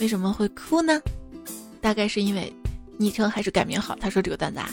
[0.00, 1.00] 为什么会哭呢？
[1.80, 2.52] 大概是因为
[2.98, 3.94] 昵称还是改名好。
[4.00, 4.68] 他说这个段子啊，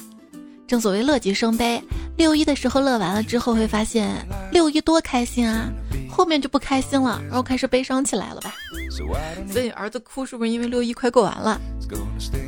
[0.67, 1.81] 正所谓乐极生悲，
[2.17, 4.13] 六一的时候乐完了之后会发现
[4.51, 5.69] 六一多开心啊。
[6.09, 8.55] 后面就不开心了，然后开始悲伤起来了吧？
[9.51, 11.61] 所以儿子哭是不是因为六一快过完了？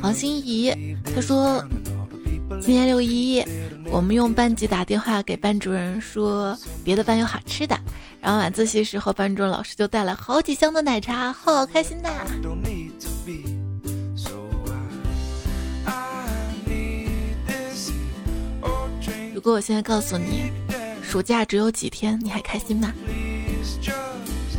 [0.02, 0.74] 王心怡
[1.14, 1.64] 他说，
[2.60, 3.44] 今天六一，
[3.84, 7.78] 我们用班级打电话给班主任说别的班有好吃的，
[8.20, 12.10] 然后晚自习时候班主任老师就带了好几箱的奶茶，好开心的。
[19.40, 20.52] 如果我现在告诉你，
[21.02, 22.92] 暑假只有几天，你还开心吗？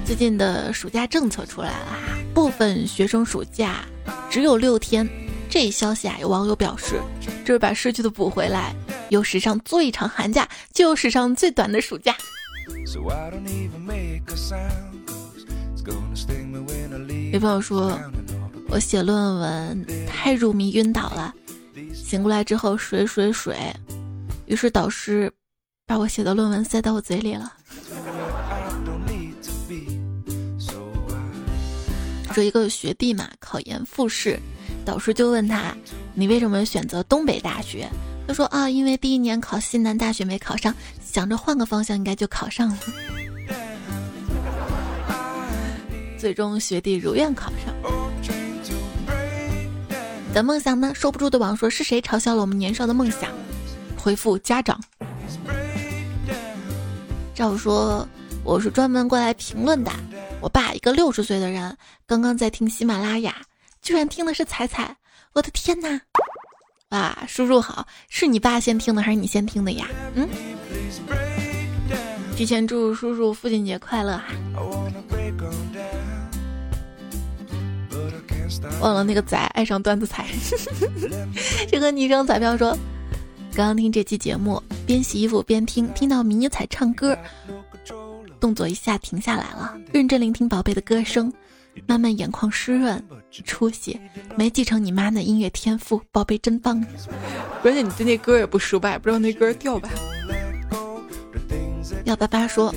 [0.04, 1.86] 最近的暑假政策出来了，
[2.34, 3.86] 部分学生暑假
[4.28, 5.08] 只有六天。
[5.48, 7.00] 这一消息啊，有网友表示，
[7.46, 8.74] 这是把失去的补回来。
[9.10, 12.15] 有史上最长寒假，就有史上最短的暑假。
[17.32, 18.00] 有朋友说，
[18.67, 21.32] 我写论文太入迷晕倒了，
[21.94, 23.56] 醒过来之后水水水，
[24.52, 25.32] 于是导师
[25.88, 27.54] 把我写的论文塞到我嘴里了。
[32.34, 34.38] 说一个学弟嘛，考研复试，
[34.84, 35.74] 导师就问他
[36.14, 37.90] ：“你为什么选择东北大学？”
[38.28, 42.78] 他说：“啊，因为第一年考西南大学没考上，想着换个方向应该就考上了。”
[46.20, 47.74] 最终学弟如愿考上。
[50.34, 50.92] 的梦想呢？
[50.94, 53.32] 收不住的网说是谁嘲笑了我们年少的梦想？
[54.02, 54.80] 回复家长。
[57.36, 58.08] 赵说
[58.44, 59.92] 我是专门过来评论的。
[60.42, 63.36] 我爸一个六十岁的人，刚刚在听喜马拉雅，
[63.80, 64.96] 居然听的是彩彩，
[65.34, 66.02] 我的天哪！
[66.90, 69.88] 哇，叔叔好，是你爸先听的还是你先听的呀？
[70.16, 70.28] 嗯，
[72.36, 74.26] 提前祝叔叔父亲节快乐哈！
[78.82, 80.25] 忘了那个仔爱上段子彩，
[81.69, 82.75] 这个昵称彩票说，
[83.54, 87.17] 刚刚听这期节目，边洗衣服边听，听到迷你彩唱歌。
[88.39, 91.31] 动作一下停下来了，认真聆听宝贝的歌声，
[91.85, 93.04] 慢慢眼眶湿润，
[93.43, 93.99] 出血，
[94.37, 96.83] 没继承你妈的音乐天赋，宝贝真棒。
[97.62, 98.97] 关键你对那歌也不熟吧？
[98.97, 99.89] 不知道那歌调吧？
[102.06, 102.73] 幺八八说，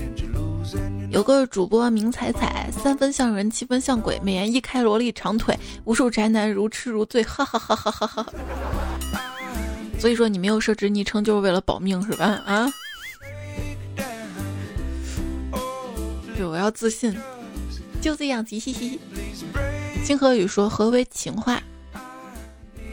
[1.11, 8.27] 有个主播名彩彩，三分像人，七分像鬼，美颜一开，萝莉长腿，无数宅男如痴如醉，哈哈哈哈哈哈。
[10.05, 12.27] 所以说你没有设置昵称就是为了保命是吧？
[12.45, 12.71] 啊？
[16.37, 17.17] 对，我要自信，
[18.03, 19.01] 就这样，嘻嘻嘻。
[20.05, 21.59] 金河宇说：“何为情话？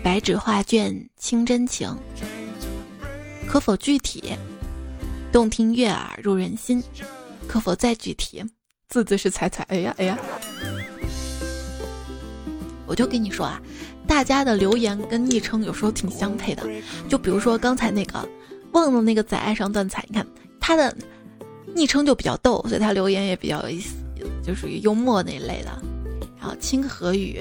[0.02, 1.94] 白纸画卷清真情，
[3.46, 4.34] 可否具体？
[5.34, 6.82] 动听悦耳入人心，
[7.46, 8.42] 可否再具体？
[8.88, 9.64] 字字是彩彩。
[9.64, 10.18] 哎呀哎呀！
[12.86, 13.62] 我就跟你说啊，
[14.12, 16.70] 大家的留言跟昵称有时候挺相配的。
[17.08, 18.28] 就比如说刚才那个
[18.74, 20.28] 忘了那个仔爱上断彩，你看
[20.60, 20.94] 他的
[21.74, 23.96] 昵称就比较逗，所以他留言也比较有意思，
[24.44, 25.82] 就属于幽默那一类的。
[26.38, 27.40] 然后清河雨，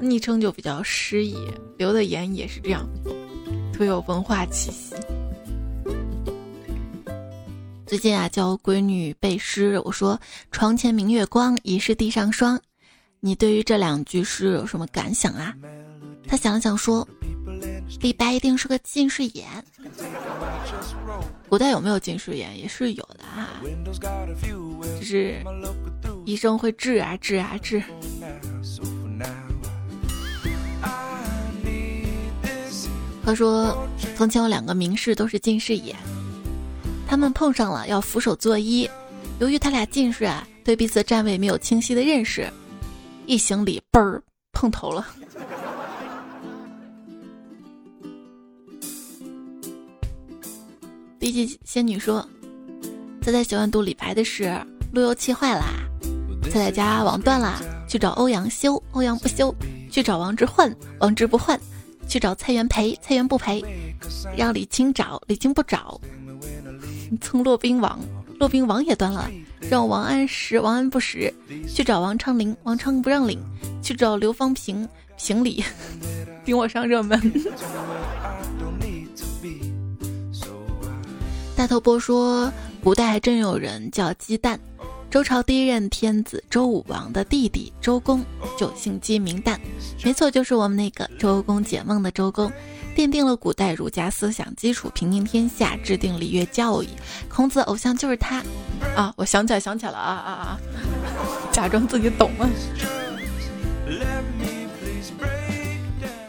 [0.00, 1.36] 昵称就比较诗意，
[1.76, 2.84] 留的言也是这样，
[3.72, 4.96] 特有文化气息。
[7.86, 12.60] 最近啊，教闺女背诗，我说“床前明月光，疑是地上霜”，
[13.20, 15.54] 你对于这两句诗有什么感想啊？
[16.28, 17.06] 他想了想说
[18.00, 19.46] ：“李白一定是个近视眼。”
[21.48, 22.56] 古代有没有近视眼？
[22.58, 23.62] 也是有的啊，
[25.00, 25.42] 只是
[26.26, 27.82] 医生会治啊治啊治。
[33.24, 35.96] 他说：“从前有两个名士，都是近视眼。”
[37.08, 38.88] 他们碰上了，要扶手作揖。
[39.38, 42.50] 由于他俩近视啊，对彼此站位没有清晰的认识，
[43.24, 44.22] 一行礼，嘣儿
[44.52, 45.06] 碰头了。
[51.18, 52.26] 低级仙女说
[53.20, 54.56] ：“仔仔喜欢读李白的诗，
[54.92, 55.64] 路由器坏啦，
[56.44, 59.52] 仔仔家网断啦，去找欧阳修，欧阳不修；
[59.90, 61.58] 去找王之涣，王之不涣；
[62.06, 63.60] 去找蔡元培，蔡元不培；
[64.36, 66.00] 让李清找，李清不找。”
[67.20, 67.98] 蹭骆宾网，
[68.38, 69.28] 骆宾网也断了，
[69.68, 71.34] 让王安石，王安不识，
[71.66, 73.40] 去找王昌龄，王昌不让领，
[73.82, 75.64] 去找刘方平，评理，
[76.44, 77.20] 顶我上热门。
[81.58, 82.52] 大头波说，
[82.84, 84.56] 古代还真有人叫鸡蛋。
[85.10, 88.24] 周朝第一任天子周武王的弟弟周公
[88.56, 89.58] 就姓姬名旦，
[90.04, 92.48] 没错，就是我们那个周公解梦的周公。
[92.94, 96.86] 奠定了古代儒家思想基础，平定天下，制定礼乐教育。
[97.28, 98.40] 孔子偶像就是他
[98.94, 99.12] 啊！
[99.16, 100.58] 我想起来，想起来了啊啊啊！
[101.50, 102.48] 假装自己懂了。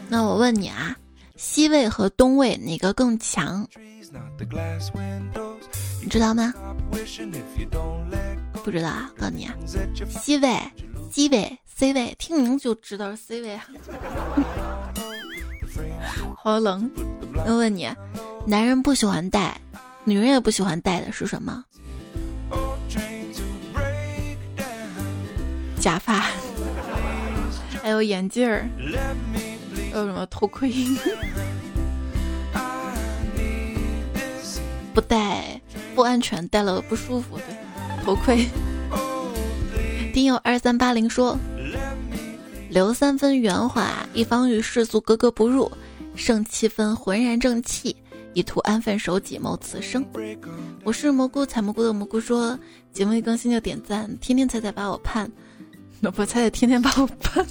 [0.08, 0.96] 那我问你啊，
[1.36, 3.64] 西魏和东魏哪个更强？
[6.02, 6.52] 你知道吗？
[8.64, 9.54] 不知道啊，告诉你啊，
[10.08, 10.58] 西魏、
[11.10, 13.66] 西魏、C 位，听名就知道是 C 位啊。
[16.36, 16.90] 好冷，
[17.46, 17.88] 我问你，
[18.46, 19.58] 男人不喜欢戴，
[20.04, 21.64] 女人也不喜欢戴的是什么？
[25.78, 26.26] 假发，
[27.82, 28.68] 还有眼镜儿，
[29.92, 30.70] 还有什么头盔？
[34.92, 35.60] 不戴
[35.94, 37.36] 不安全，戴了不舒服。
[37.38, 38.46] 对，头盔。
[40.12, 41.38] 听友二三八零说。
[42.68, 45.68] 留三分圆滑，一方与世俗格格不入；
[46.14, 47.96] 剩七分浑然正气，
[48.32, 50.06] 以图安分守己谋此生。
[50.84, 52.56] 我是蘑菇采蘑菇的蘑菇说，
[52.92, 55.28] 节目一更新就点赞，天天彩彩把我盼，
[56.00, 57.44] 老婆彩彩天天把我盼。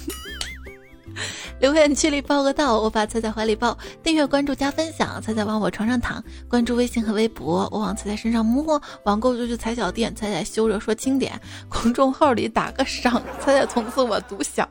[1.60, 3.76] 留言区里报个到，我把彩彩怀里抱。
[4.02, 6.24] 订阅关注加分享，彩彩往我床上躺。
[6.48, 8.80] 关注微信和微博，我往彩彩身上摸。
[9.04, 11.38] 网购就去踩小店，彩彩修着说经典。
[11.68, 14.66] 公众号里打个赏，彩彩从此我独享。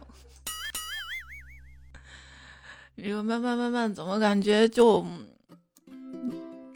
[2.98, 5.06] 这个慢慢慢慢，怎么感觉就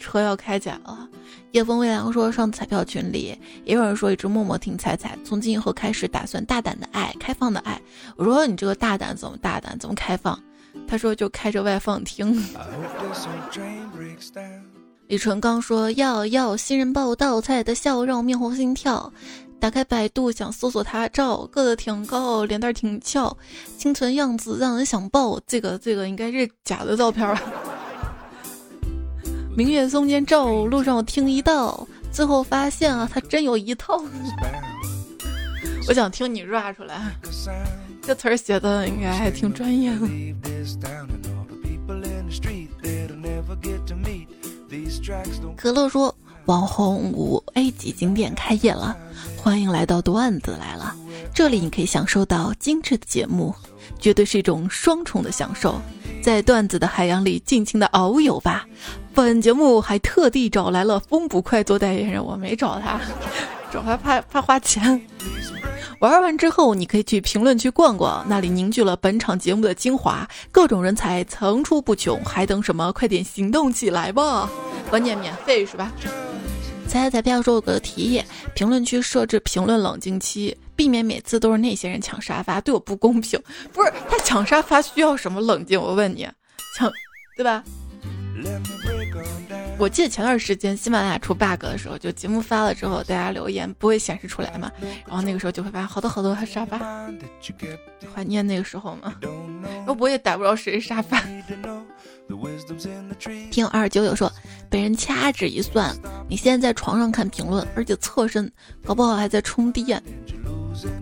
[0.04, 1.08] 车要开起来了？
[1.52, 7.80] 夜风微凉说，上彩票群里也有人说一直默默听彩彩，从今以后开始打算大胆的爱，开放的爱。
[8.18, 10.38] 我说你这个大胆怎么大胆，怎么开放？
[10.88, 12.44] 他说就开着外放听。
[15.08, 19.12] 李纯刚说要要新人报道，彩的笑让我面红心跳。
[19.60, 23.38] 打开百度想搜索他照，个子挺高，脸蛋挺翘，
[23.78, 25.40] 清纯样子让人想抱。
[25.48, 27.42] 这个这个应该是假的照片吧？
[29.56, 34.04] 明月松间照，路上我听一道，最后发现啊，他真有一套。
[35.88, 37.16] 我想听你 rap 出来，
[38.02, 40.08] 这词儿写的应该还挺专业的。
[45.56, 46.14] 可乐说。
[46.46, 48.94] 网红五 A 级景点开业了，
[49.38, 50.94] 欢迎来到段子来了。
[51.34, 53.56] 这里你可以享受到精致的节目，
[54.00, 55.82] 绝对是一种双重的享受。
[56.22, 58.66] 在段子的海洋里尽情的遨游吧。
[59.14, 63.00] 本节目还特地找来了风捕快做代言人，我没找他，
[63.72, 65.00] 找他怕怕花钱。
[66.00, 72.92] 玩完之后，你可以去评论区逛逛，那里凝聚了本场节目的精华，各种人才层出不穷，还等什么？
[72.92, 74.50] 快点行动起来吧！
[74.90, 75.92] 关键免费是吧？
[76.88, 78.24] 猜彩票说有个提议，
[78.54, 83.40] 评论区设置评论冷静期，避免每次都是那些人抢沙发，对我不公平。
[83.72, 85.80] 不是他抢沙发需要什么冷静？
[85.80, 86.28] 我问你，
[86.78, 86.92] 抢
[87.38, 87.64] 对吧？
[89.80, 94.72] 我记得前段时间喜马拉雅出 bug 的时候，就节目发了之后，大家留言不会显示出来嘛，
[95.08, 96.80] 然后那个时候就会发现好多好多沙发，
[98.14, 99.16] 怀念那个时候嘛。
[99.22, 101.22] 然后我也逮不着谁沙发。
[103.52, 104.32] 听二九九说，
[104.70, 105.96] 被人掐指一算，
[106.30, 108.52] 你现在在床上看评论，而且侧身，
[108.86, 110.02] 搞不好还在充电。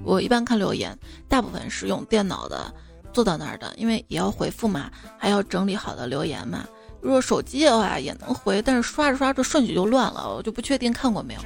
[0.04, 0.98] 我一般看留言，
[1.28, 2.74] 大部分是用电脑的，
[3.14, 6.66] 坐到那儿的，因为也要回复嘛，还要整理好的留言嘛。
[7.02, 11.42] 如果手机的话也能回，但是刷着刷着顺序就乱了，我就不确定看过没有。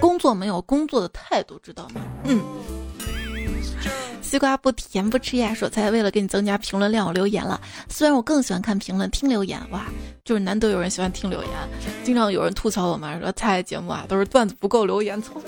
[0.00, 2.00] 工作没有工作的态度，知道吗？
[2.24, 2.42] 嗯。
[4.22, 7.60] 西瓜不甜不吃呀，说才为了给你增加评论量，我留言了。
[7.88, 9.84] 虽然我更喜欢看评论，听留言哇，
[10.24, 11.50] 就是难得有人喜欢听留言。
[12.02, 15.40] 经常有人吐槽我们说菜节目啊都是段子不够，留言凑。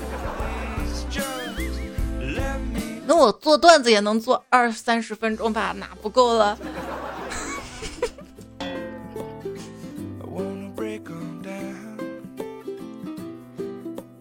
[3.06, 6.58] 那我做段子也能做二三十分钟吧，哪不够了？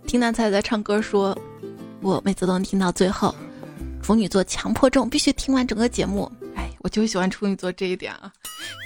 [0.07, 1.37] 听南菜在唱歌，说
[2.01, 3.35] 我每次都能听到最后。
[4.01, 6.31] 处女座强迫症，必须听完整个节目。
[6.55, 8.31] 哎，我就喜欢处女座这一点啊。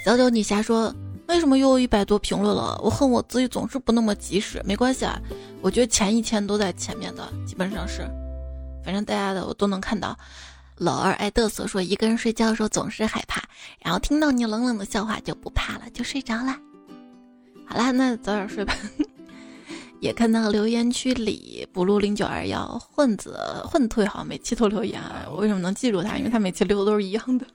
[0.04, 0.92] 小九女侠说
[1.28, 2.80] ：“为什么又有一百多评论了？
[2.82, 4.62] 我恨我自己总是不那么及时。
[4.64, 5.20] 没关系啊，
[5.60, 8.10] 我觉得前一千都在前面的，基本上是，
[8.84, 10.16] 反正大家的我都能看到。”
[10.76, 13.42] 老二爱嘚瑟说：“一个人睡觉的时候总是害怕，
[13.84, 16.56] 然后听到你冷冷的笑话就不怕了，就睡着了。”
[17.68, 18.74] 好啦，那早点睡吧。
[20.00, 26.16] 也看到留言区里不录零九二幺混子混退好像每期都留言啊，我为什么能记住他？
[26.16, 27.46] 因为他每期留的都是一样的。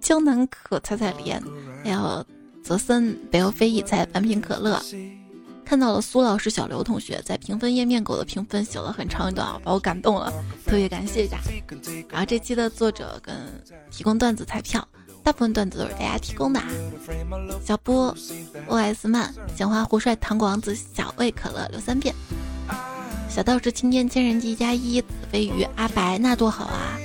[0.00, 1.40] 江南可采采莲，
[1.84, 2.26] 还有
[2.64, 4.82] 泽森北欧飞翼在半瓶可乐，
[5.68, 10.32] 看到了苏老师小刘同学在评分页面给我的评分写了很长一段啊，把我感动了，
[10.64, 11.36] 特别感谢一下。
[12.08, 13.36] 然后这期的作者跟
[13.90, 14.86] 提供段子彩票。
[15.22, 16.62] 大部分段子都是大家提供的。
[17.62, 18.16] 小波
[18.66, 22.14] ，OS 曼，鲜花胡帅，糖果王子，小魏可乐，刘三遍。
[23.28, 26.96] 小道士青天千人记加一，子飞鱼，阿白，那多好啊！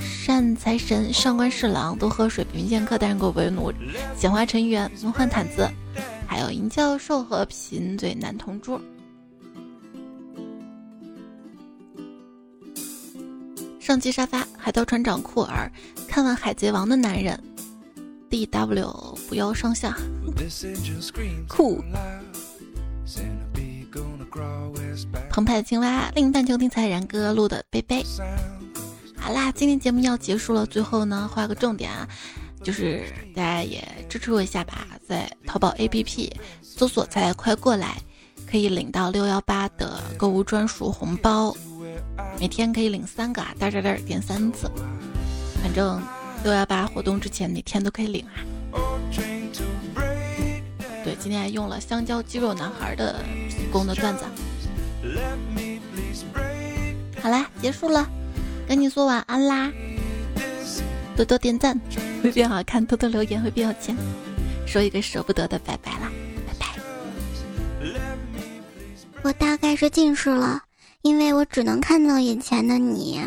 [0.00, 3.70] 善财神，上官侍郎，多喝水，平剑客，单人狗为奴，
[4.18, 5.68] 鲜花尘缘，梦幻毯子，
[6.36, 8.78] 还有银教授和贫嘴男同桌。
[13.80, 15.72] 上期沙发，海盗船长库尔，
[16.06, 17.42] 看完《海贼王》的男人
[18.28, 19.96] ，D W 不要上下，
[21.48, 21.82] 酷，
[25.30, 28.04] 澎湃的青蛙，另一半球听才然哥录的杯杯。
[29.16, 32.06] 好啦，今天节目要结束了，最后呢，画个重点啊，
[32.66, 33.00] 就是
[33.32, 37.96] 大家也支持我一下吧，在淘宝 A P P 搜索“才快过来”，
[38.50, 41.56] 可以领到六幺八的购物专属红包。
[42.40, 44.68] 每天可以领三个啊，大点点点三次，
[45.62, 46.02] 反正
[46.42, 48.34] 六幺八活动之前每天都可以领啊。
[51.04, 54.24] 对，今天还用了香蕉肌肉男孩的提供的段子。
[57.22, 58.10] 好啦，结束了，
[58.66, 59.70] 跟你说晚安啦。
[61.16, 61.80] 多多点赞
[62.22, 63.96] 会变好看，多多留言会变有钱。
[64.66, 66.12] 说一个舍不得的拜拜啦，
[66.46, 66.66] 拜拜。
[69.22, 70.62] 我大概是近视了。
[71.02, 73.22] 因为我只能看到眼前的你。